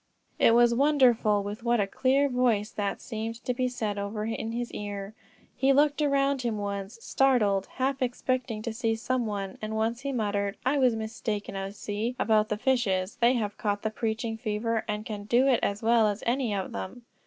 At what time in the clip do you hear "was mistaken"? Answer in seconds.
10.79-11.55